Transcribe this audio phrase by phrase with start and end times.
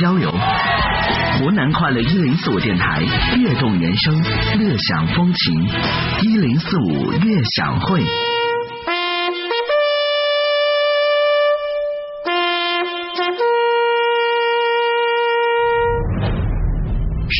[0.00, 0.30] 交流。
[1.38, 3.02] 湖南快乐一零四五电台，
[3.36, 4.22] 悦动人生，
[4.58, 5.68] 乐享风情，
[6.22, 8.31] 一零四五乐享会。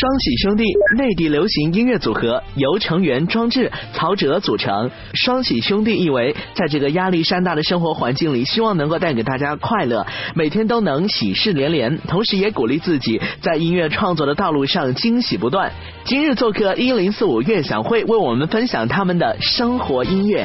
[0.03, 0.65] 双喜兄弟，
[0.97, 4.91] 内地流行音乐组合，由成员庄志、曹哲组成。
[5.15, 11.97] 双喜兄弟意为，在这个压力山大的生活环境里，希望能够带给大家快乐，每天都能喜事连连。
[11.99, 15.71] 同时，也鼓励自己在音乐创作的道路上惊喜不断。
[16.03, 20.45] 今日做客一零四五乐享会，为我们分享他们的生活音乐。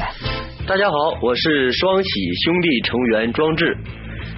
[0.68, 2.10] 大家好，我是双喜
[2.44, 3.76] 兄弟成员庄志。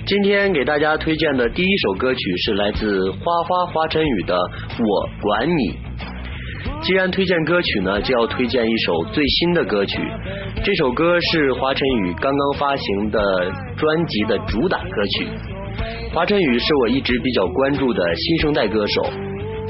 [0.09, 4.35] 今天给大家推荐的第一首歌曲是来自花花华晨宇的
[4.79, 5.53] 《我管你》。
[6.81, 9.99] 既然推荐歌曲呢，就要推荐一首最新的歌曲。
[10.63, 13.21] 这首歌是华晨宇刚刚发行的
[13.77, 15.27] 专辑的主打歌曲。
[16.11, 19.11] 华晨宇是我一直比较关注的新生代歌手。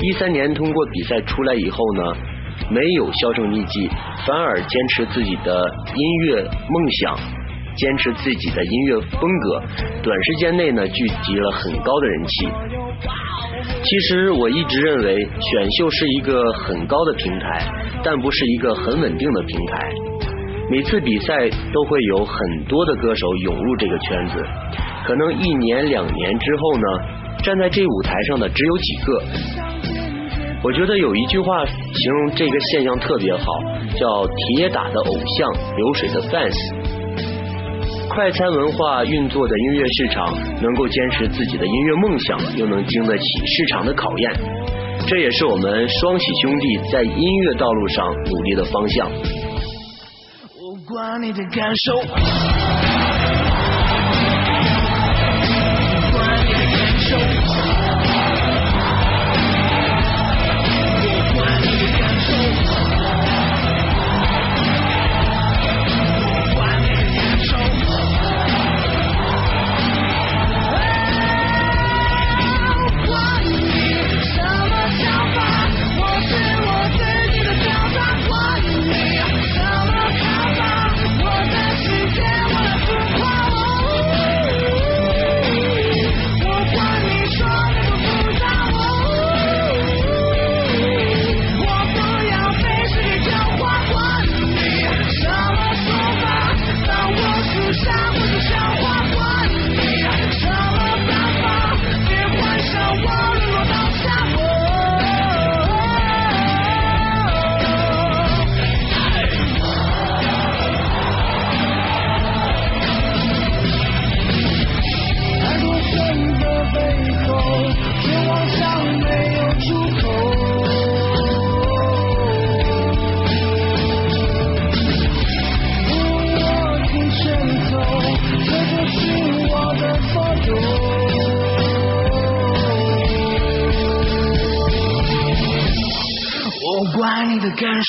[0.01, 2.15] 一三年通过比赛出来以后呢，
[2.71, 3.89] 没有销声匿迹，
[4.25, 7.38] 反而坚持自己的音乐梦想。
[7.79, 9.63] 坚持自己的音乐风格，
[10.03, 12.47] 短时间内呢聚集了很高的人气。
[13.81, 17.65] 其实我一直认为选秀是一个很高的平台，
[18.03, 19.89] 但不是一个很稳定的平台。
[20.69, 24.43] 每次比赛都会有很多的歌手涌入这个圈子，
[25.05, 26.87] 可能一年两年之后呢，
[27.41, 29.23] 站在这舞台上的只有几个。
[30.61, 33.45] 我觉得有一句话形容这个现象特别好，
[33.97, 36.78] 叫“铁打的偶像，流水的 fans”。
[38.19, 44.29] 快餐文化运作的音乐市场，能够坚持自己的音乐梦想，又能经得起市场的考验，
[45.07, 49.09] 这也是我们双喜兄弟在音乐道路上努力的方向。
[49.09, 52.88] 我管你的感受。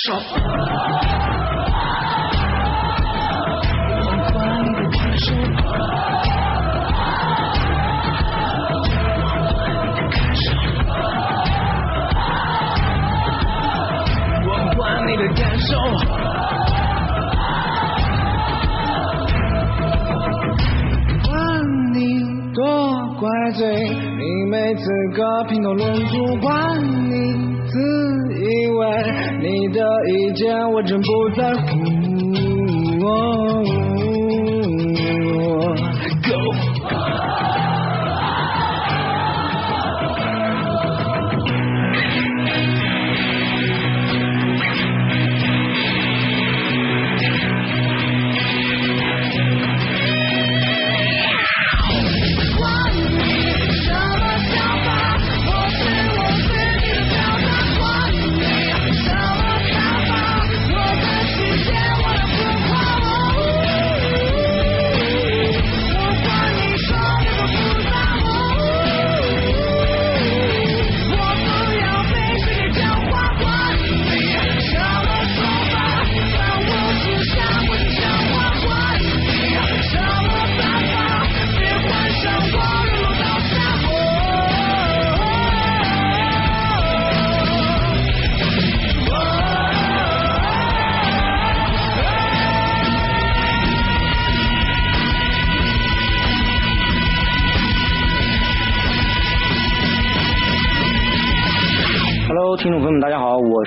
[0.03, 0.50] 少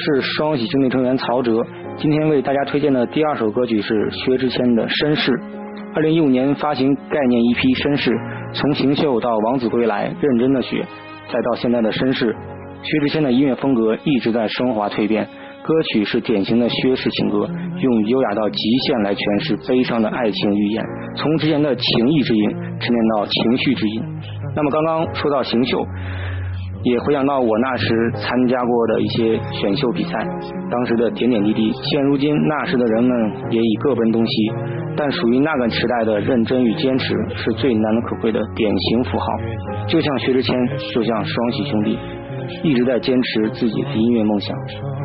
[0.04, 1.66] 是双喜兄弟成员曹哲。
[1.96, 5.32] 今天为大家推荐的第二首歌曲是薛之谦的《绅士》。
[5.96, 8.12] 二零一五年发行概念 EP《绅士》，
[8.54, 10.84] 从行秀到王子归来，认真的学，
[11.32, 12.36] 再到现在的绅士，
[12.82, 15.26] 薛之谦的音乐风格一直在升华蜕变。
[15.64, 17.48] 歌曲是典型的薛氏情歌，
[17.80, 20.84] 用优雅到极限来诠释悲伤的爱情寓言，
[21.16, 24.04] 从之前的情意之音沉淀到情绪之音。
[24.54, 25.80] 那么刚刚说到行秀。
[26.84, 30.20] 也回想到我那时参加过的一些选秀比赛，
[30.70, 31.72] 当时的点点滴滴。
[31.72, 33.12] 现如今那时的人们
[33.52, 34.52] 也已各奔东西，
[34.98, 39.26] 但属于那个时代的认真与坚持是最难能可贵的典型符号。
[39.88, 40.58] 就像薛之谦，
[40.94, 41.98] 就像双喜兄弟，
[42.64, 44.56] 一直在坚持自己的音乐梦想。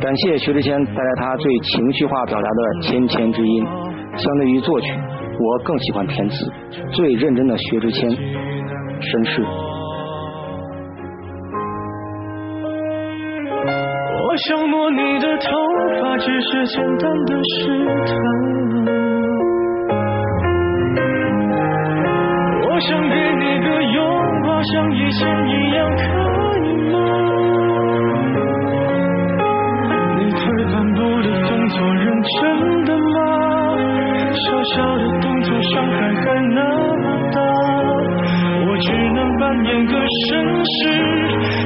[0.01, 3.65] 感谢薛之谦带来他最情绪化表达的千千之音。
[4.17, 4.87] 相对于作曲，
[5.39, 6.51] 我更喜欢填词。
[6.91, 9.68] 最认真的薛之谦，绅士。
[14.47, 15.49] 想摸你的头
[16.01, 17.59] 发，只是简单的试
[18.05, 18.15] 探。
[22.63, 23.97] 我想给你个拥
[24.45, 26.01] 抱，像以前一样，可
[26.63, 26.95] 以吗？
[30.17, 30.39] 你退
[30.71, 33.17] 半步的动作，认真的吗？
[34.33, 36.23] 小小的动作，伤害还
[36.53, 36.61] 那
[36.97, 37.39] 么大。
[38.67, 40.29] 我只能扮演个绅
[40.65, 40.79] 士，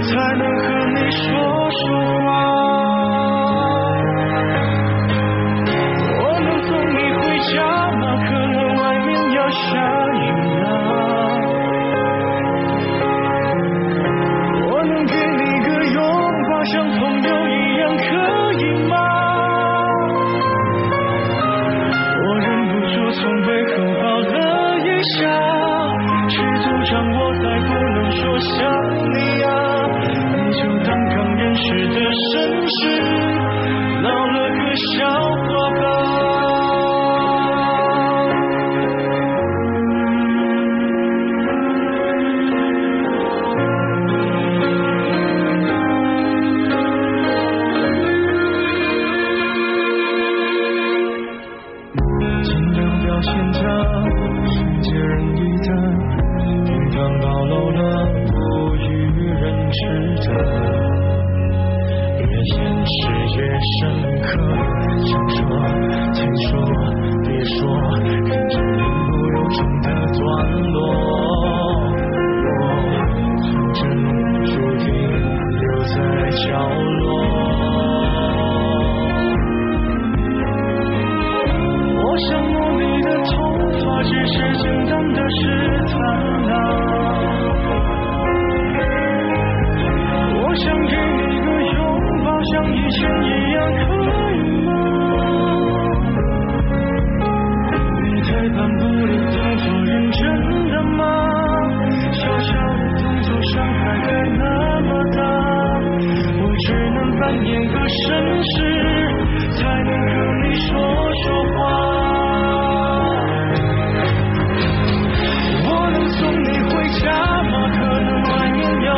[0.03, 0.63] 才能和
[0.95, 1.21] 你说
[1.71, 1.81] 说
[2.21, 2.27] 话。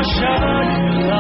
[0.04, 0.22] 下
[0.64, 1.14] 雨啦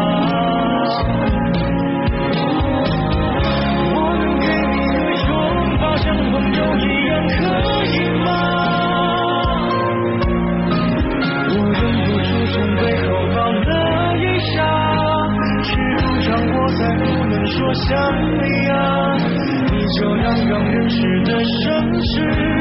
[3.94, 5.31] 我能给你个拥
[5.80, 7.33] 抱像朋友一样可
[7.85, 8.28] 以吗
[11.49, 13.71] 我忍不住从背后抱了
[14.18, 14.19] 一
[14.54, 14.56] 下
[15.64, 17.88] 尺度掌握在不能说想
[18.42, 18.73] 你啊
[19.71, 21.64] 你就当刚认识的绅
[22.04, 22.55] 士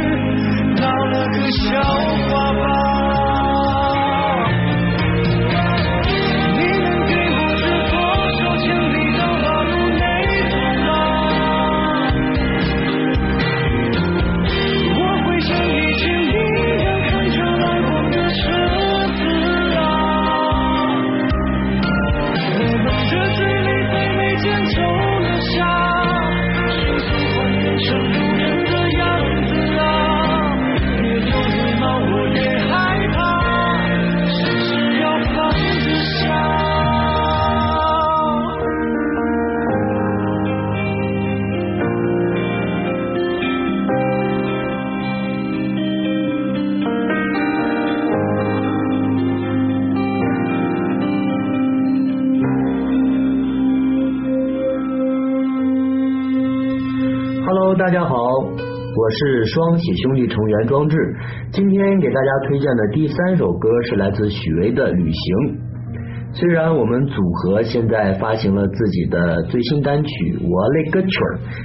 [59.15, 60.97] 是双喜兄弟成员庄志。
[61.53, 65.37] 今天给大家推荐的第三首歌是来自许巍的《旅行》。
[66.35, 70.11] 虽然我们组合现在发行了自己的最新单曲
[70.43, 71.09] 《我嘞个曲》，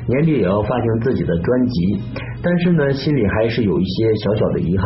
[0.08, 1.98] 年底也要发行自己的专辑，
[2.44, 4.86] 但是呢，心里还是有一些小小的遗憾。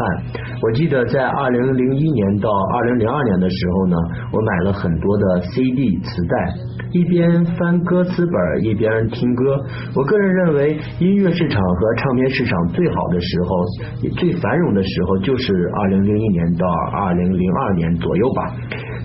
[0.63, 3.97] 我记得在二零零一年到二零零二年的时候呢，
[4.31, 6.55] 我买了很多的 CD 磁带，
[6.93, 9.59] 一边翻歌词本一边听歌。
[9.97, 18.55] 我个人认为，音乐市场和唱片市场最好的时候、最繁荣的时候，就是二零零一年到二零零二年左右吧。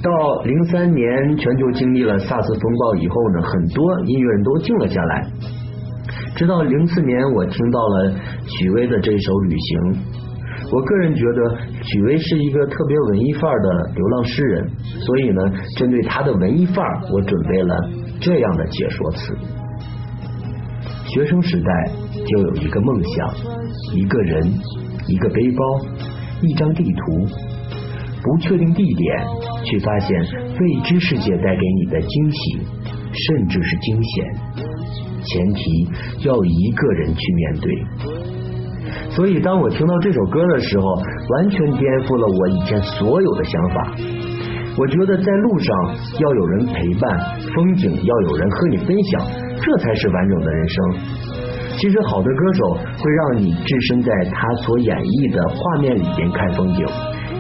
[0.03, 5.27] 到零三年，全球经历了萨斯风暴以后呢，很多音乐人都静了下来。
[6.37, 8.15] 直到零四年，我听到了
[8.47, 9.81] 许巍的这首《旅行》。
[10.71, 15.43] 我个人觉得许巍是一个特别文艺范儿的流浪诗人，所以呢，
[15.77, 17.75] 针对他的文艺范儿，我准备了
[18.21, 19.35] 这样的解说词：
[21.07, 21.91] 学生时代
[22.27, 23.35] 就有一个梦想，
[23.95, 24.47] 一个人，
[25.07, 25.65] 一个背包，
[26.43, 27.27] 一张地图，
[28.29, 29.17] 不确定地点，
[29.65, 30.21] 却发现
[30.61, 32.59] 未知世界带给你的惊喜，
[33.15, 34.27] 甚至是惊险。
[35.25, 35.89] 前提
[36.27, 37.73] 要一个人去面对。
[39.11, 43.95] 所以，当我听到这首歌的时候，完全颠覆了我以前所有的想法。
[44.77, 45.77] 我觉得在路上
[46.21, 47.19] 要有人陪伴，
[47.57, 50.77] 风景要有人和你分享，这才是完整的人生。
[51.79, 56.85] 其实，好的歌手会让你置身在他所演绎的画面里边看风景。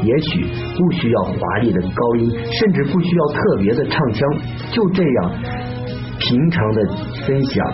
[0.02, 4.20] 也许不需要华丽的高音，甚至不需要特别的唱腔，
[4.70, 5.32] 就这样
[6.18, 6.86] 平常的
[7.26, 7.66] 分享。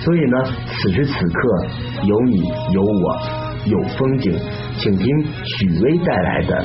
[0.00, 0.36] 所以呢，
[0.68, 1.66] 此时此刻
[2.04, 2.42] 有你
[2.72, 3.16] 有我
[3.64, 4.38] 有风景，
[4.76, 5.06] 请听
[5.42, 6.64] 许巍带来的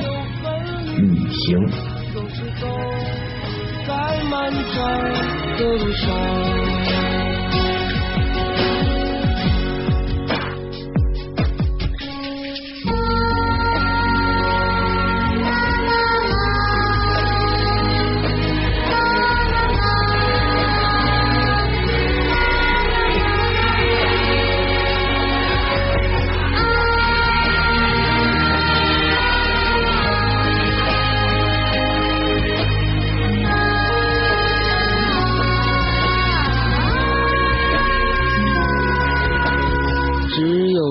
[0.97, 1.67] 《旅行》。
[3.87, 3.93] 在
[4.29, 4.77] 漫长
[5.57, 6.68] 的路上。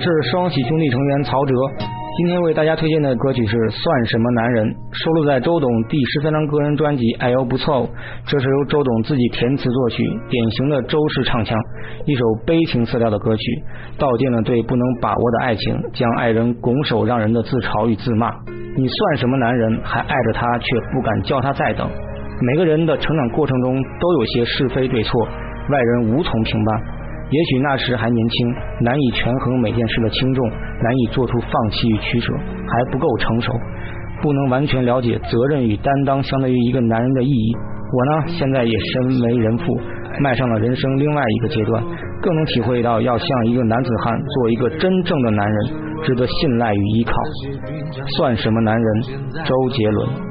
[0.00, 1.54] 是双喜兄弟成员曹哲。
[2.16, 7.86] 今天为大家推荐的歌曲是《算什么男人》，收录在周董第十三张个人专辑《爱又不错》。
[8.26, 11.56] 这是由周董自己填词作曲，典型的周氏唱腔，
[12.06, 13.42] 一首悲情色调的歌曲，
[13.98, 18.32] 道尽了对不能把握的爱情，将爱人拱手让人的自嘲与自骂。
[18.76, 21.88] 你算什么男人，还爱着他，却不敢叫他再等。
[22.40, 25.24] 每个人的成长过程中都有些是非对错，
[25.70, 26.99] 外人无从评判。
[27.30, 32.32] 也许那时还年轻，难以权衡每件事的轻重，难以做出放弃与取舍，
[32.66, 33.52] 还不够成熟，
[34.20, 37.56] 不能完全了解责任与担当相对于一个男人的意义。
[37.92, 39.64] 我呢，现在也身为人父，
[40.20, 41.82] 迈上了人生另外一个阶段，
[42.20, 45.64] 更能体会到要像一个男子汉，做一个真正的男人，
[46.02, 47.12] 值得信赖与依靠。
[48.16, 49.02] 算什么男人？
[49.44, 50.29] 周杰伦。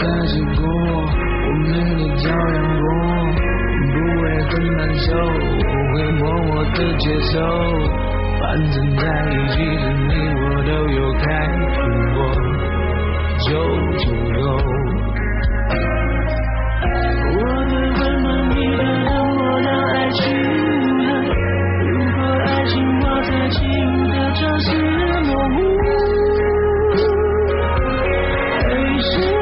[0.00, 2.84] 开心过我们都照样过
[3.92, 5.60] 不会很难受我
[5.92, 7.32] 会默默的接受
[8.40, 11.22] 反正在一起的你我都有开
[11.76, 11.78] 心
[12.14, 12.18] 过
[13.44, 13.48] 就
[13.98, 14.02] 足
[14.32, 14.42] 够
[17.36, 17.38] 我
[17.68, 18.26] 的温暖
[18.56, 20.96] 你的冷漠让爱情雾
[21.84, 23.54] 如果爱情我在寂
[24.08, 24.66] 的城市
[25.28, 25.56] 落幕
[28.64, 28.68] 黑
[29.02, 29.39] 色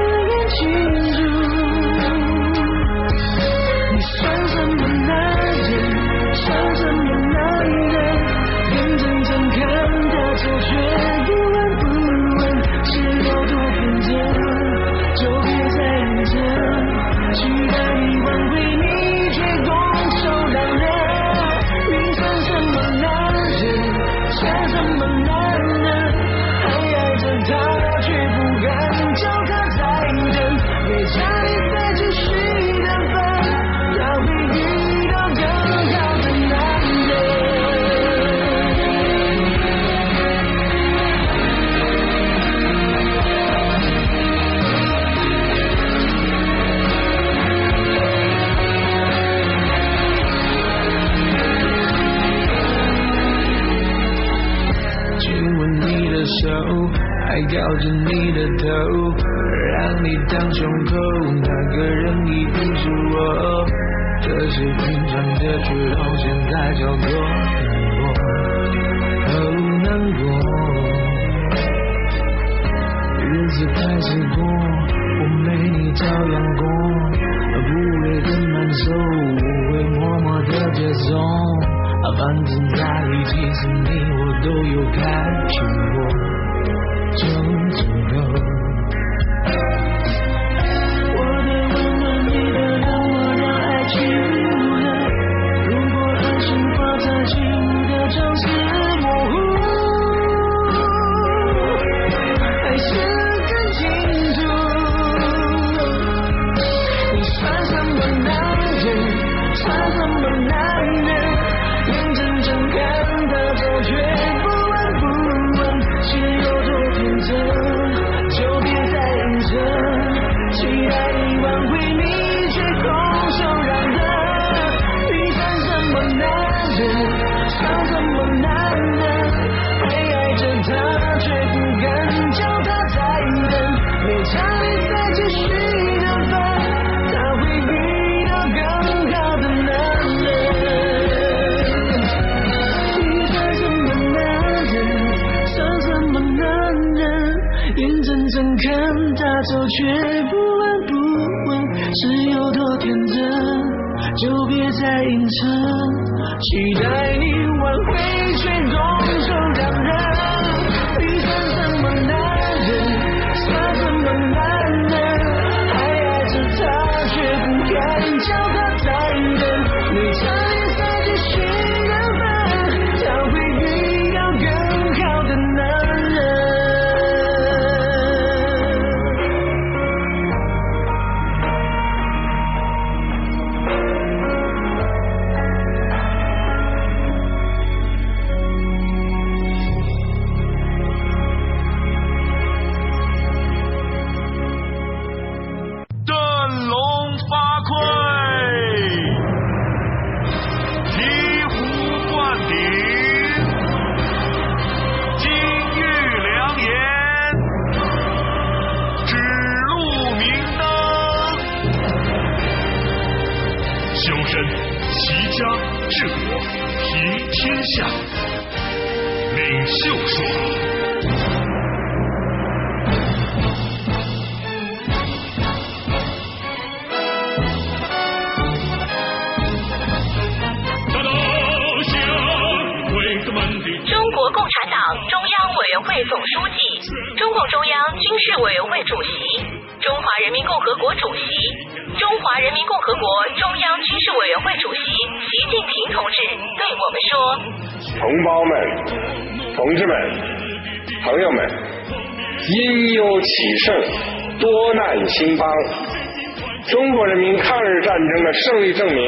[257.99, 259.04] 战争的胜利证明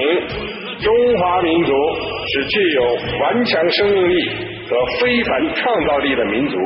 [0.82, 1.72] 中华民族
[2.26, 2.82] 是具有
[3.20, 4.28] 顽强生命力
[4.68, 6.56] 和非凡创造力的民族。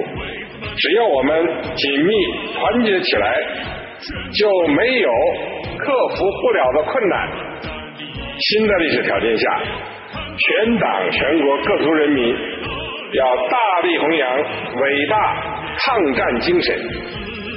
[0.74, 2.14] 只要我们紧密
[2.54, 3.42] 团结起来
[4.32, 5.10] 就没有
[5.76, 7.28] 克服不了的困难。
[8.38, 9.60] 新的历史条件下
[10.38, 12.34] 全党全国各族人民
[13.12, 14.38] 要大力弘扬
[14.80, 15.36] 伟大
[15.76, 16.74] 抗战精神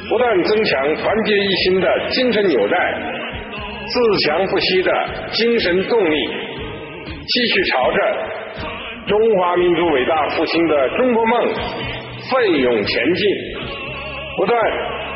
[0.10, 3.17] 不断增强团结一心的精神纽带。
[3.88, 4.92] 自强不息的
[5.32, 6.18] 精神动力，
[7.26, 7.98] 继续朝着
[9.08, 11.54] 中华民族伟大复兴的中国梦
[12.30, 13.28] 奋勇前进，
[14.36, 14.60] 不断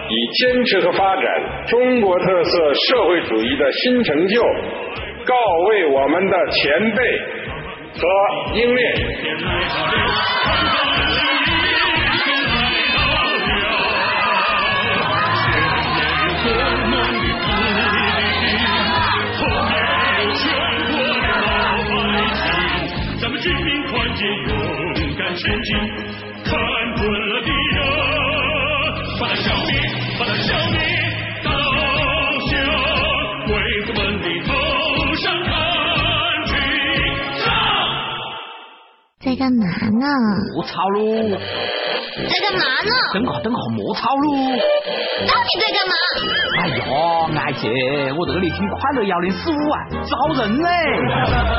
[0.08, 1.24] 以坚持和发展
[1.68, 4.42] 中国特色社会主义的新成就，
[5.26, 5.36] 告
[5.68, 7.20] 慰我们的前辈
[8.00, 8.08] 和
[8.56, 8.96] 英烈。
[25.72, 26.11] 敢
[39.32, 40.06] 在干嘛呢？
[40.54, 41.00] 莫吵喽！
[41.32, 42.92] 在干嘛呢？
[43.14, 44.28] 等下等下莫吵喽！
[45.24, 45.96] 到底在干嘛？
[46.60, 46.84] 哎呦，
[47.40, 47.70] 爱姐，
[48.12, 50.70] 我这里听快乐幺零四五啊，招人嘞！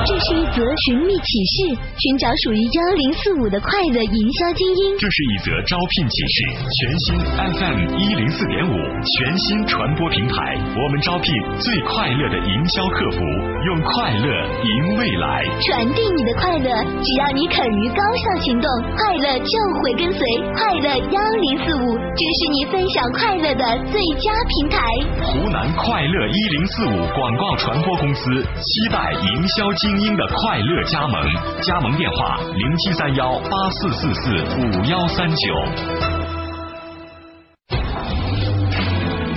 [0.05, 4.99] 这是一则寻觅启事，寻找属于幺零四五的快乐营销精英。
[4.99, 6.45] 这是一则招聘启事，
[6.77, 7.17] 全新
[7.57, 8.77] FM 一零四点五
[9.17, 13.19] 全新传播平台，我们招聘最快乐的营销客服，
[13.65, 14.29] 用快乐
[14.61, 15.49] 赢未来。
[15.65, 16.69] 传递你的快乐，
[17.01, 20.21] 只要你肯于高效行动，快乐就会跟随。
[20.55, 24.79] 快乐幺零四五，这是你分享快乐的最佳平台。
[25.25, 31.23] 湖南快乐一零四五广告传播公司期待营销精英的快乐加盟，
[31.63, 35.55] 加盟电话零七三幺八四四四五幺三九。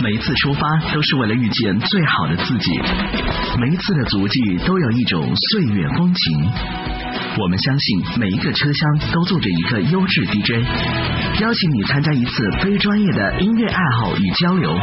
[0.04, 2.80] 每一次出发都是为了遇见最好的自己，
[3.60, 6.52] 每一次的足迹都有一种岁月风情。
[7.38, 10.65] 我们相信每一个车厢都坐着一个优质 DJ，
[11.41, 14.74] 邀请你参加一次非专业的音乐爱好与交流。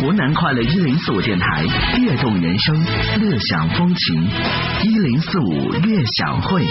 [0.00, 1.64] 湖南快乐一零四五电台，
[1.98, 2.76] 悦动人生，
[3.22, 4.28] 乐享风情，
[4.82, 6.62] 一零四五乐享会。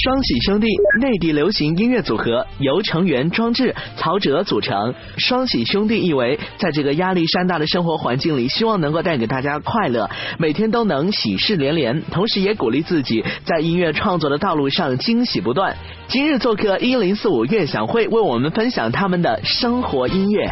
[0.00, 0.68] 双喜兄弟，
[1.00, 4.94] 内地流行音乐组合，由成员庄志、曹哲组成。
[5.16, 10.08] 双喜兄弟意为，在这个压力山大的生活环境里，希望能够带给大家快乐，
[10.38, 15.76] 每天都能喜事连连，同时也鼓励自己在音乐创作的道路上惊喜不断。
[16.06, 20.48] 今日做客一零四五乐享会，为我们分享他们的生活音乐。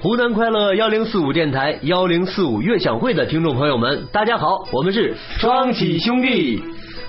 [0.00, 6.62] 湖南快乐幺零四五电台幺零四五乐享会的听众朋友们，大家好，我们是双喜兄弟，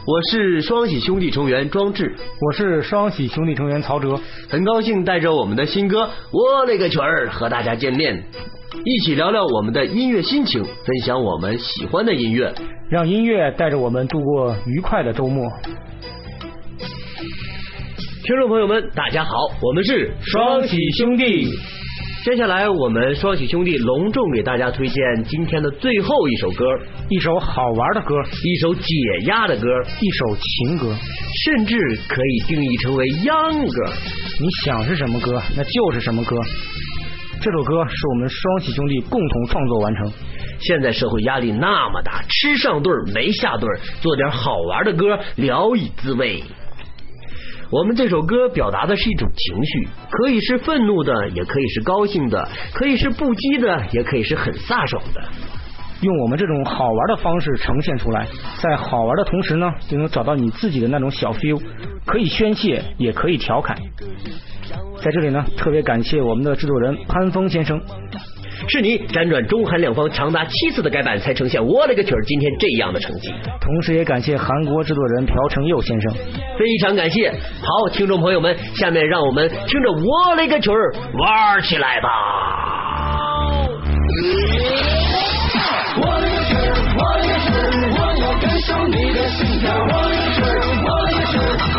[0.09, 4.19] 我是双喜兄弟成员庄志，我是双喜兄弟成员曹哲，
[4.49, 8.23] 很高兴带着我们的新歌《我勒个曲儿》和大家见面，
[8.83, 12.51] 一起聊聊我们的音乐心情，分享我们喜欢的音乐。
[12.89, 15.47] 让音乐带着我们度过愉快的周末。
[18.23, 21.51] 听众朋友们，大家好，我们是双喜兄弟。
[22.21, 26.65] 接下来，我们双喜兄弟隆重给大家推荐今天的最后一首歌，
[27.07, 28.83] 一首好玩的歌，一首解
[29.25, 29.65] 压的歌，
[30.01, 30.93] 一首情歌，
[31.45, 31.77] 甚至
[32.09, 33.91] 可以定义成为秧歌。
[34.37, 36.35] 你想是什么歌，那就是什么歌。
[37.41, 40.11] 这首歌是我们双喜兄弟共同创作完成。
[40.59, 43.65] 现在社会压力那么大，吃上顿没下顿，
[44.01, 46.43] 做点好玩的歌，聊以自慰。
[47.71, 55.21] 我们这首歌表达的是一种情绪，可以是愤怒的，也可以是高兴的，可以是不羁的，也可以是很飒爽的。
[56.01, 58.25] 用我们这种好玩的方式呈现出来，
[58.59, 61.61] 在好玩的同时呢，就能找到你自己的那种小 feel，
[62.05, 63.77] 可以宣泄，也可以调侃。
[65.03, 67.79] 在这里呢，特别感谢我们的制作人潘峰先生。
[68.69, 73.33] 是你辗转中韩两方长达七次的改版，才呈现我勒个曲儿今天这样的成绩。
[73.59, 76.13] 同时也感谢韩国制作人朴成佑先生，
[76.57, 77.31] 非常感谢。
[77.61, 82.09] 好，听众朋友们，下面让我们听着我勒个曲儿玩起来吧。
[86.01, 86.55] 我勒个去，
[86.95, 87.49] 我勒个去，
[87.95, 89.73] 我要感受你的心跳。
[89.73, 90.39] 我勒个去，
[90.85, 91.33] 我勒个去，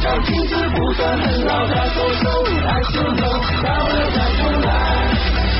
[0.00, 2.30] 照照镜子不算很老的左手，
[2.66, 3.22] 还是头，
[3.62, 4.68] 到了再重来。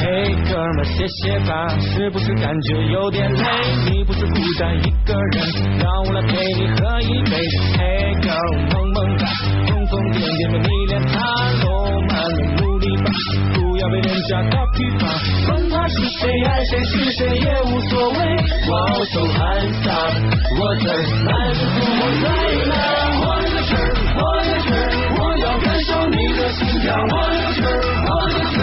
[0.00, 0.04] 嘿，
[0.48, 3.42] 哥们儿，歇歇吧，是不是感觉有点累？
[3.90, 7.36] 你不是孤单一个人，让我来陪你喝一杯。
[7.76, 9.26] 嘿，girl，萌萌哒，
[9.66, 11.16] 疯疯癫癫的你连他
[11.62, 11.66] 都
[12.08, 13.10] 慢慢努力吧，
[13.54, 15.02] 不要被人家打批发。
[15.46, 18.18] 管他是谁爱谁是谁也无所谓。
[18.70, 19.38] 我手汗
[19.82, 19.86] 洒，
[20.58, 20.86] 我的
[21.24, 22.26] 麦克风我在
[22.68, 22.72] 哪？
[24.18, 24.68] 我的确，
[25.16, 26.94] 我要感受你的心跳。
[26.98, 27.62] 我的确，
[28.04, 28.56] 我的确，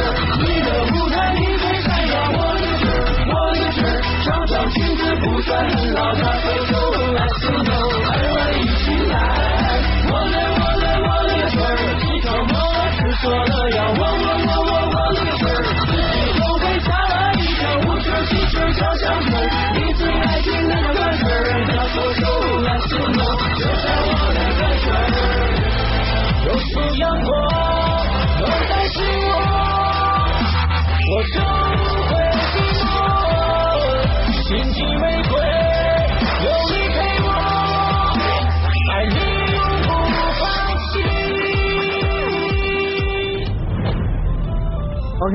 [0.43, 2.13] 你的舞台，你最闪耀。
[2.31, 2.83] 我的确，
[3.31, 3.77] 我的确，
[4.23, 6.44] 小小裙子不算很好看。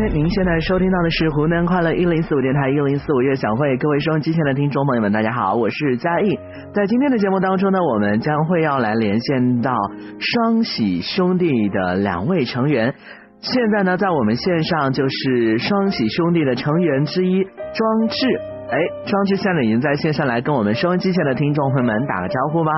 [0.09, 6.39] 您现在收听到的是湖南快乐一零四五电台一零四五乐享会，各位收音机前的听众朋友们，大家好，我是嘉义。
[6.73, 9.73] 在今天的节目当中呢，我们将会要来连线到
[10.19, 12.95] 双喜兄弟的两位成员。
[13.41, 18.27] 现在呢，在我们线上就是双喜兄弟的成员之一庄志。
[18.71, 22.73] 哎，庄志现在已经在线上来跟我们收音机前的听众朋友们打个招呼吧。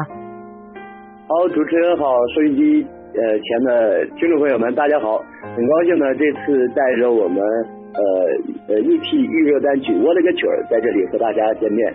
[1.28, 2.04] 好，主持人好，
[2.34, 5.18] 收音机呃前的听众朋友们，大家好，
[5.54, 7.38] 很高兴呢，这次带着我们
[7.92, 8.00] 呃
[8.68, 11.92] 呃 EP 预热单曲《我勒个曲儿》在这里和大家见面。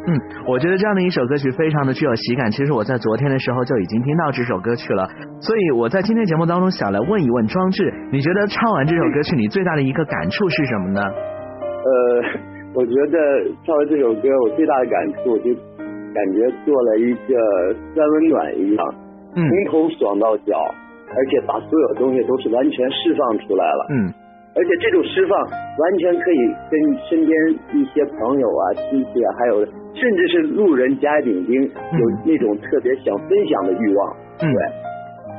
[0.00, 0.12] 嗯，
[0.48, 2.50] 我觉得这样的一首歌曲非常的具有喜感。
[2.50, 5.08] 其实我在昨天的时候就已经听到这首歌曲了，
[5.40, 11.00] 所以我在今天节目当中想来问一问庄志，你觉得唱完这首歌曲你最大的一个感触是什么呢？
[11.84, 11.90] 呃，
[12.76, 13.16] 我觉得
[13.64, 15.52] 唱完这首歌，我最大的感触就
[16.12, 17.32] 感觉做了一个
[17.96, 20.56] 三温暖一样，嗯从头爽到脚，
[21.14, 23.86] 而且把所有东西都是完全释放出来了。
[23.90, 24.14] 嗯
[24.52, 26.38] 而且这种释放完全可以
[26.68, 26.74] 跟
[27.08, 27.32] 身边
[27.72, 29.64] 一些朋友啊、亲戚啊，还有
[29.94, 34.16] 甚至是路人甲乙丙丁有那种特别想分享的欲望。
[34.42, 34.58] 嗯对，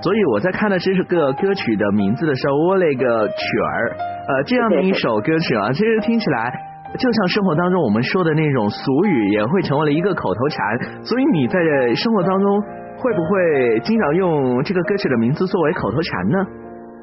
[0.01, 3.91] 所以我在看到这首歌歌曲的名字的时候，我勒个曲儿，
[4.29, 6.53] 呃，这样的一首歌曲啊，其实听起来
[6.97, 11.03] 就像生活当中我们说的那种俗语，也会成为了一个口头禅。
[11.03, 11.59] 所以你在
[11.95, 12.63] 生活当中
[13.01, 16.37] 会不会经常用这个歌曲的名字作为口头禅呢？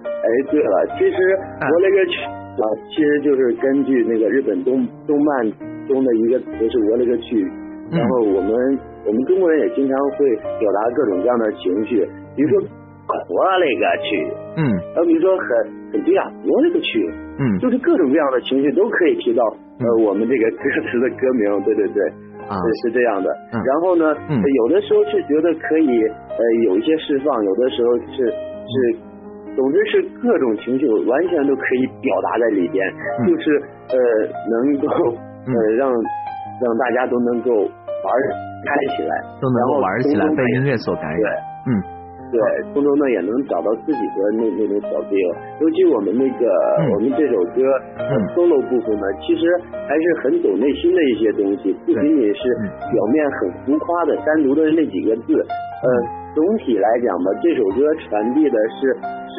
[0.06, 1.16] 哎，对了，其实
[1.58, 5.50] 我那个曲啊，其实就是根据那个日本动动漫
[5.88, 7.42] 中的一个词是我那个曲，
[7.90, 8.50] 然后我们
[9.06, 12.06] 我们中国人也经常会表达各种各样的情绪，
[12.36, 12.68] 比如说
[13.30, 14.62] 我那个去，嗯。
[14.94, 15.48] 呃，比如说很
[15.92, 17.58] 很对啊，我那个去，嗯。
[17.58, 19.42] 就是各种各样的情绪都可以提到
[19.80, 22.02] 呃我们这个歌词的歌名，对对对。
[22.48, 22.56] 啊。
[22.56, 23.60] 是是这样的，嗯。
[23.62, 24.40] 然后呢，嗯。
[24.42, 28.26] 有的时候是觉得可以呃有一些释放，有的时候是
[28.68, 28.74] 是，
[29.56, 32.82] 总之是各种情绪完全都可以表达在里边，
[33.20, 33.26] 嗯。
[33.28, 33.96] 就是呃
[34.50, 34.86] 能够
[35.46, 38.20] 呃让让大家都能够玩儿
[38.66, 41.34] 开起来，都能够玩起来，被音乐所感染。
[41.68, 41.97] 嗯
[42.30, 42.38] 对，
[42.74, 46.44] 从中呢也能找到自己的那那种小 feel，尤其我们那个、
[46.76, 47.64] 嗯我们这首歌、
[47.96, 49.48] 嗯 solo 部分呢，其实
[49.88, 55.88] 还是很走内心的一些东西，不仅仅是嗯表面很浮夸的单独的那几个字，呃，
[56.34, 58.92] 总体来讲吧，这首歌传递的是
[59.32, 59.36] 是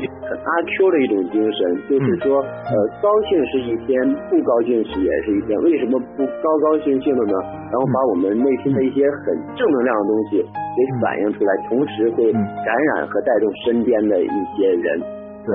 [0.00, 1.58] 一很阿 Q 的一种精神，
[1.90, 3.98] 就是说，呃，高兴是一天，
[4.30, 7.34] 不高兴是也是一天，为什么不高高兴兴的呢？
[7.66, 15.00] 然后把我们内心的一些很正能量的东西给反映出来，同时会感染和带动身边的一些人。
[15.42, 15.50] 对，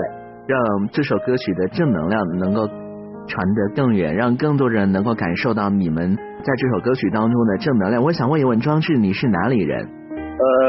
[0.46, 0.60] 让
[0.92, 8.04] 这首歌曲的正能量能够传得更远，让更多人能够感受到你们在这首歌曲当中的正能量。
[8.04, 9.88] 我想问一问庄志，你是哪里人？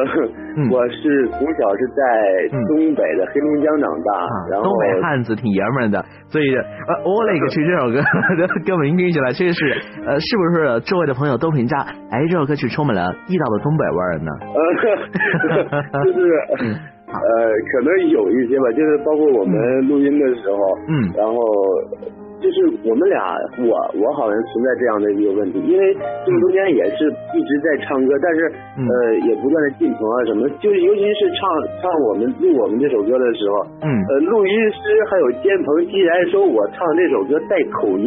[0.72, 4.10] 我是从小是在东北的黑龙江长大，
[4.50, 8.00] 然后东北汉子挺爷们儿的，所以呃，我勒个去，这首歌
[8.40, 9.72] 的歌名听起来确实是
[10.06, 11.78] 呃，是不是周围的朋友都评价，
[12.10, 14.30] 哎，这首歌曲充满了地道的东北味儿呢？
[15.92, 16.18] 呃， 就是
[17.06, 17.20] 呃，
[17.72, 21.36] 可能有一些吧，就是包括我们录音的时候，嗯，然后
[22.46, 23.18] 就是我们俩，
[23.58, 25.82] 我我好像存在这样的一个问题，因为
[26.22, 28.46] 这个中间也是一直在唱歌，但是
[28.78, 28.94] 嗯呃，
[29.26, 31.42] 也不断的进棚啊什么，就是尤其是唱
[31.82, 34.78] 唱我们录我们这首歌的时候，嗯呃，录音师
[35.10, 38.06] 还有监棚竟然说我唱这首歌带口音。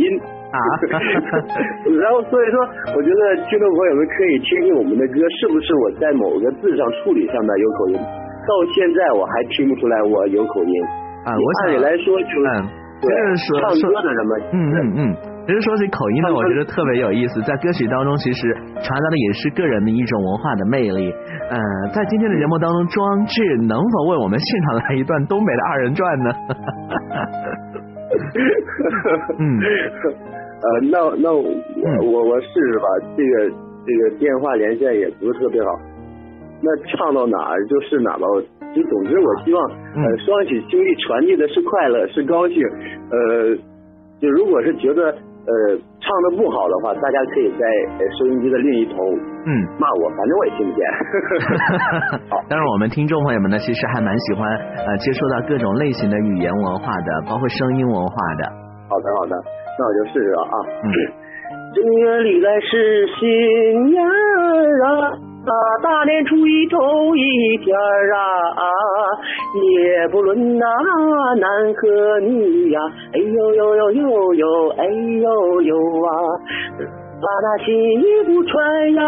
[0.49, 0.58] 啊，
[1.99, 2.58] 然后所以说，
[2.95, 7.95] 我觉得听众朋友们可以听听我们的歌，是不是我在某个字上处理上面有口音？
[8.47, 10.73] 到现在我还听不出来我有口音。
[11.21, 12.65] 啊，我按理来说就是嗯，
[13.01, 15.15] 对就是说唱歌的人嘛，嗯嗯嗯，
[15.47, 21.12] 其实说起口音呢，我觉得特别有意思，在歌曲当中，其实传达的也是个人的一种文化的魅力。
[21.49, 21.57] 呃，
[21.93, 26.29] 在今天的节目当中，庄志能否为我们现场来一段东北的二人转呢？
[29.39, 29.59] 嗯，
[30.59, 31.43] 呃，那那我
[32.03, 32.85] 我我试试吧，
[33.15, 33.49] 这个
[33.85, 35.69] 这个电话连线也不是特别好，
[36.62, 38.25] 那唱到哪儿就是哪儿吧。
[38.75, 42.58] 就总之，我希望呃双喜兄弟传递的是快乐，是高兴。
[43.12, 43.55] 呃，
[44.21, 45.51] 就如果是觉得呃
[45.99, 47.65] 唱的不好的话，大家可以在
[47.97, 48.93] 呃收音机的另一头
[49.45, 50.86] 嗯，骂我，反正我也听不见。
[52.29, 54.45] 好，当然我们听众朋友们呢，其实还蛮喜欢
[54.86, 58.45] 呃接触到各种类型的语言文化的，包括声音文化的。
[58.89, 59.36] 好的好的，
[59.79, 60.55] 那我就试试了啊。
[60.84, 60.88] 嗯，
[61.73, 68.63] 正月里来是新年儿啊，啊大年初一头一天儿啊，
[69.56, 70.65] 也不论那
[71.36, 72.80] 男和女呀，
[73.13, 76.12] 哎呦呦呦呦呦，哎呦呦啊。
[77.21, 79.04] 把那新衣服穿呀，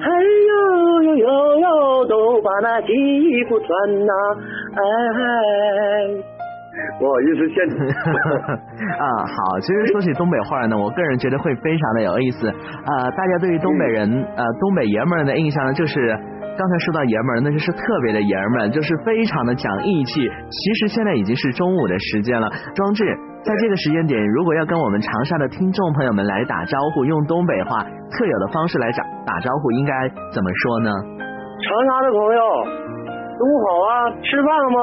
[0.00, 4.12] 哎呦呦呦呦，都把那新衣服穿呐，
[4.76, 6.41] 哎。
[6.98, 7.56] 不好意思，现
[8.96, 12.48] 啊，好，其实说起东北话呢，我个人觉得会非常的有意思。
[12.48, 16.16] 呃，大家对于东北人呃东北爷们儿的印象呢，就是
[16.56, 20.20] 刚才说到爷们儿，那就是特别的爷们儿，就是非常的讲义气。
[20.24, 23.04] 其实现在已经是中午的时间了，庄志，
[23.44, 30.90] 在这个时间点，如果要跟我们长沙的听众朋友们来打招呼，用东北话特有的方式来打打招呼，应该怎么说呢？
[31.60, 32.40] 长沙的朋友，
[33.36, 34.78] 中午好啊，吃饭了吗？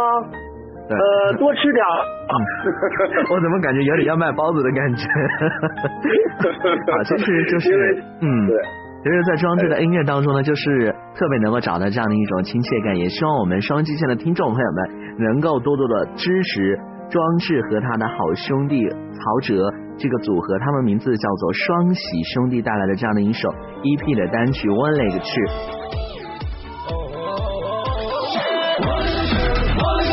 [0.95, 1.89] 呃，多吃点儿。
[3.30, 5.06] 我怎么感觉有点要卖包子的感觉？
[6.91, 8.58] 啊，其实就是 嗯，对，
[9.04, 12.95] 其实，在装置的音乐当中呢，就是特别能够找到这样的一种亲切感。
[12.95, 22.02] 也希望我们双击线的听众朋友们能够多多的支持装置和他的好兄弟曹哲这个组合，他们名字叫做双喜
[22.34, 23.49] 兄弟带来的这样的一首
[23.84, 25.41] EP 的单曲《One Leg 翅》。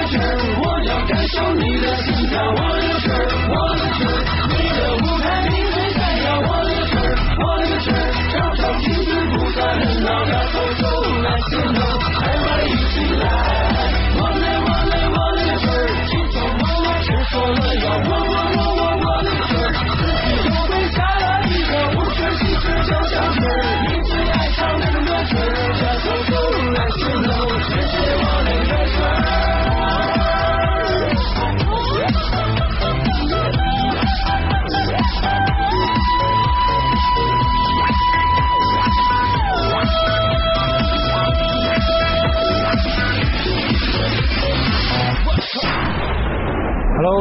[0.08, 0.45] 感
[1.26, 3.10] 你的心跳，我的事，
[3.50, 4.00] 我的事，
[4.48, 6.94] 你的舞台你最闪耀，我的事，
[7.42, 7.90] 我的事，
[8.30, 10.82] 常常镜子不再热闹，要走就
[11.22, 11.50] 来显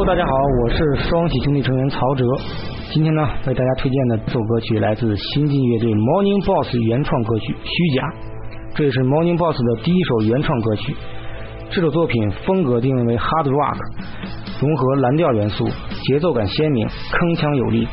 [0.04, 0.32] 大家好，
[0.62, 2.24] 我是双喜兄弟成员曹哲。
[2.92, 8.02] 今天呢，为大家推荐的这首歌曲来自新晋乐队 Morning Boss 原创歌曲《虚假》，
[8.76, 10.94] 这也是 Morning Boss 的第一首原创歌曲。
[11.70, 13.78] 这首作品风格定位为 Hard Rock，
[14.60, 15.66] 融合蓝调元素，
[16.04, 17.88] 节奏感鲜明，铿锵有力。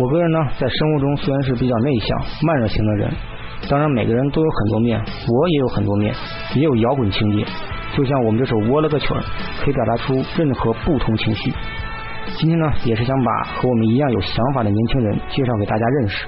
[0.00, 3.12] 我个人呢，在生活中虽然是比较内向、慢热型的人，
[3.68, 6.14] 当然每个人都有很多面，我也有很多面，
[6.56, 7.44] 也有摇滚情节。
[7.96, 9.20] 就像我们这首《窝了个曲儿》，
[9.62, 11.52] 可以表达出任何不同情绪。
[12.36, 16.26] 今天呢，也是想把和我们一样有想法的年轻人介绍给大家认识。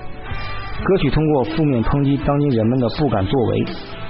[0.85, 3.65] 歌曲通过负面抨击当今人们的不敢作为、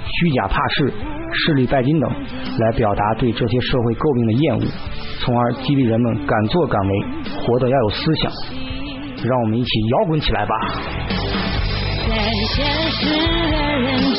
[0.05, 0.93] 虚假怕事、
[1.33, 2.11] 势力拜金等，
[2.59, 4.61] 来表达对这些社会诟病的厌恶，
[5.21, 6.93] 从而激励人们敢作敢为，
[7.41, 8.31] 活得要有思想。
[9.23, 10.53] 让我们一起摇滚起来吧！
[12.07, 12.13] 在
[12.53, 13.09] 现实
[13.49, 14.13] 的人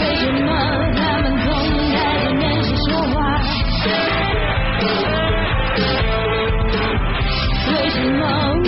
[0.00, 0.48] 为什么
[0.96, 1.48] 他们总
[1.92, 3.16] 戴着面具说话？
[7.68, 8.20] 为什么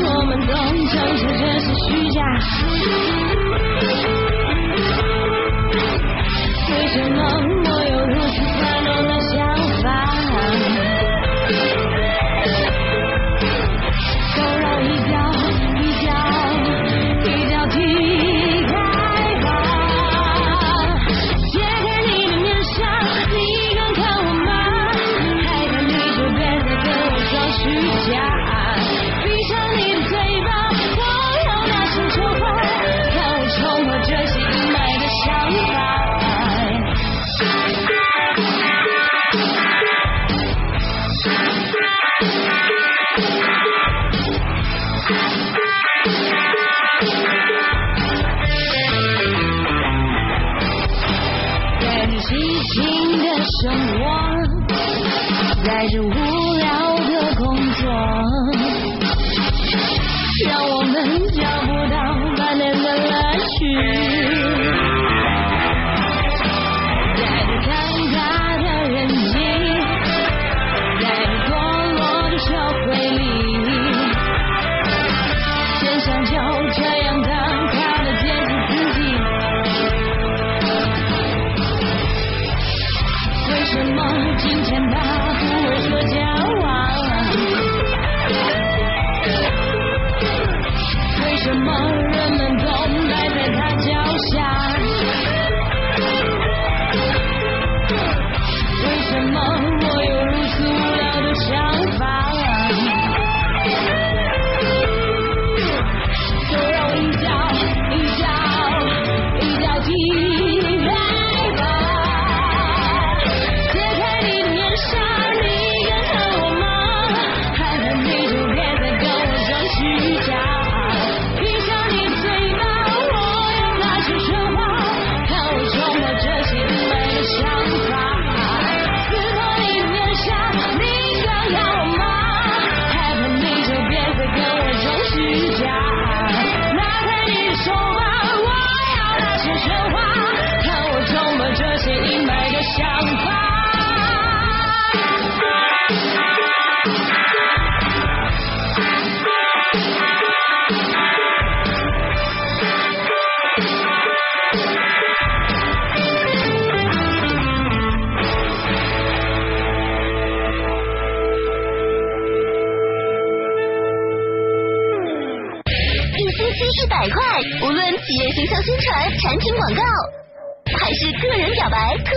[0.04, 0.50] 我们总
[0.88, 2.20] 承受这是虚假？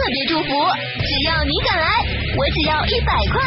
[0.06, 0.50] 特别祝福，
[1.02, 1.88] 只要你敢来，
[2.38, 3.42] 我只要一百块。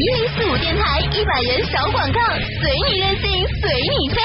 [0.00, 2.20] 一零四五电台一百元小广告，
[2.62, 4.22] 随你任性，随你飞。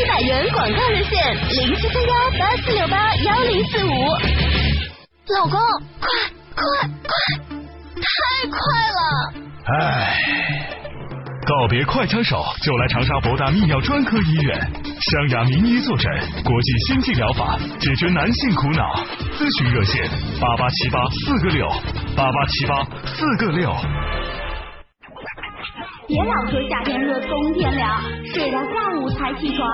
[0.00, 3.90] 一百元广告热线零七三幺八四六八幺零四五。
[5.34, 5.60] 老公，
[6.00, 6.08] 快
[6.54, 6.64] 快
[7.04, 7.12] 快，
[8.00, 8.58] 太快
[8.96, 9.00] 了！
[9.66, 10.77] 唉，
[11.48, 14.60] 告别快枪手，就来长沙博大泌尿专科医院，
[15.00, 16.12] 湘雅名医坐诊，
[16.44, 18.84] 国际先进疗法，解决男性苦恼。
[19.32, 20.04] 咨询热线：
[20.38, 21.66] 八八七八四个六，
[22.14, 23.72] 八八七八四个六。
[26.06, 27.96] 别老说夏天热，冬天凉，
[28.28, 29.64] 睡到下午才起床，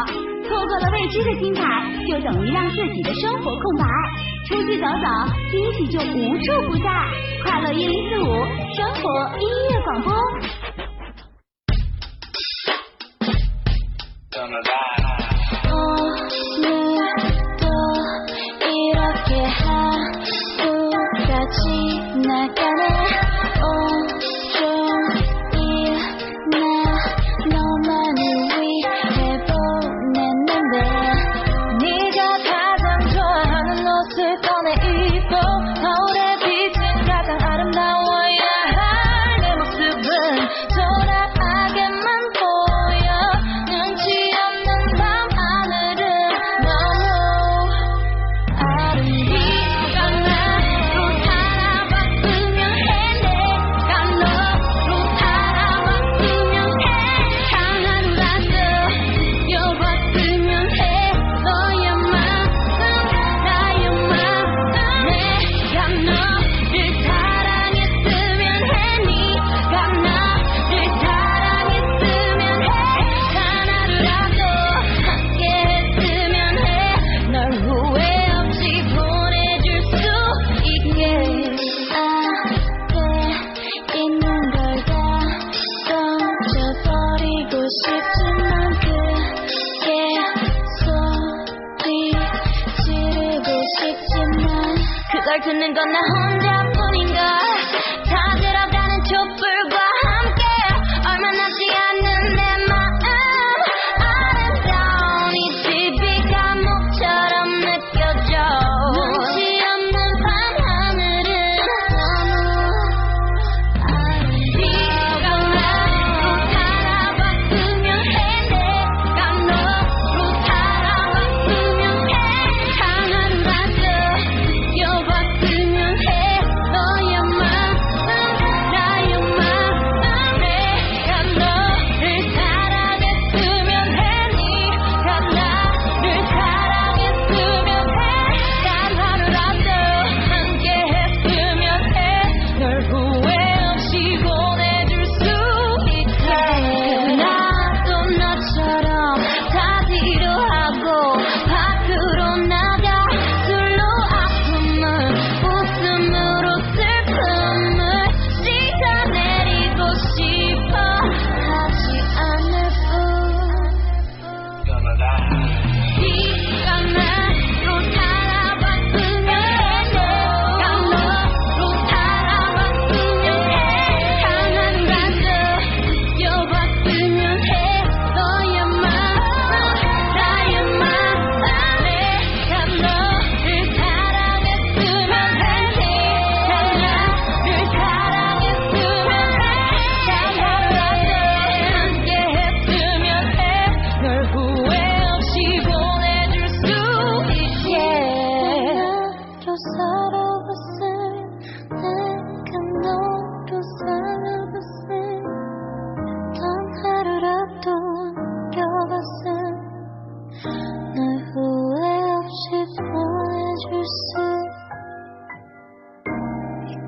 [0.47, 1.63] 错过了未知的精彩，
[2.07, 3.85] 就等于让自己的生活空白。
[4.47, 5.07] 出去走走，
[5.51, 6.87] 惊喜就无处不在。
[7.43, 8.47] 快乐一零四五，
[8.79, 9.11] 生活
[9.43, 10.15] 音乐广播。
[14.45, 15.04] on the line.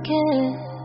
[0.06, 0.75] kiss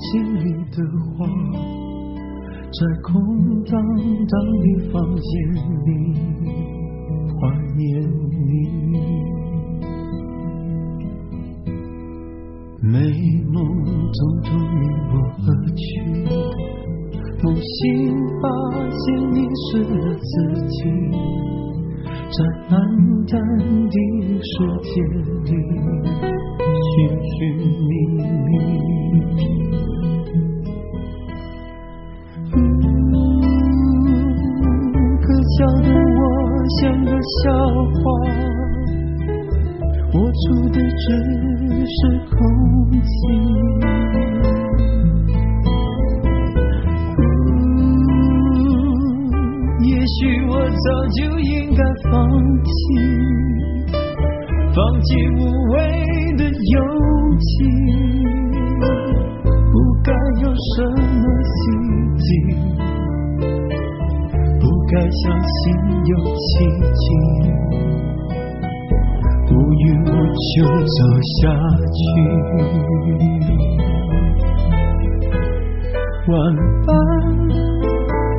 [0.00, 0.82] 心里的
[1.16, 1.26] 话
[2.72, 3.72] 在空荡
[4.26, 5.30] 荡的房间
[5.84, 5.90] 里
[42.00, 42.38] 是空
[43.02, 43.08] 气。
[47.18, 47.20] 呜，
[49.84, 50.16] 也许
[50.48, 52.10] 我早就应该放
[52.64, 52.72] 弃，
[54.72, 55.40] 放弃无
[55.72, 55.76] 谓
[56.38, 56.74] 的勇
[57.38, 57.50] 气，
[59.70, 60.08] 不该
[60.40, 61.60] 有什么心
[62.16, 62.24] 迹，
[64.58, 65.60] 不该相信
[66.06, 66.48] 有奇
[66.94, 67.04] 迹。
[69.88, 70.98] 我就走
[71.40, 71.40] 下
[71.96, 71.98] 去
[76.28, 76.32] 万
[76.86, 76.88] 般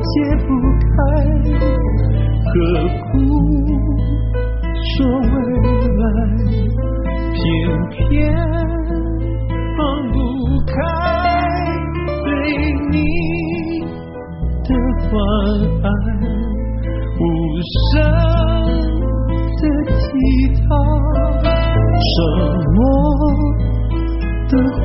[0.02, 0.12] 解
[0.46, 0.90] 不开
[2.44, 2.50] 何
[2.98, 3.10] 苦
[4.96, 5.32] 说为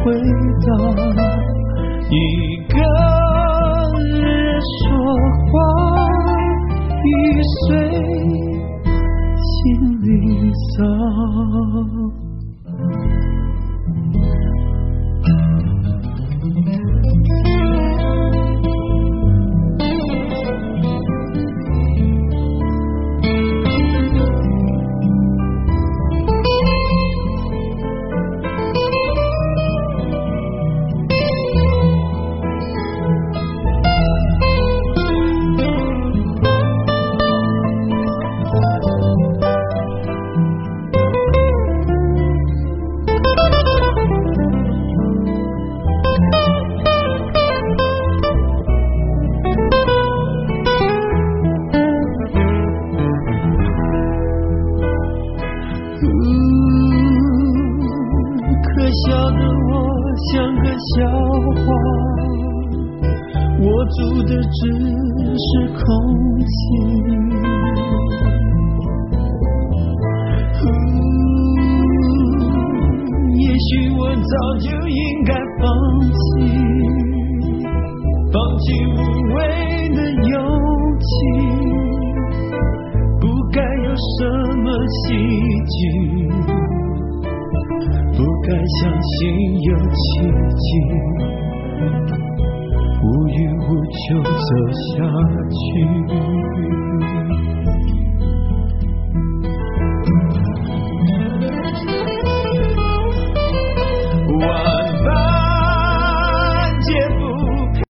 [0.08, 0.14] 回
[0.66, 1.07] 到